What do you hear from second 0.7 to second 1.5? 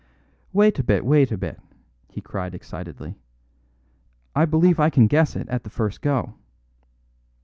a bit, wait a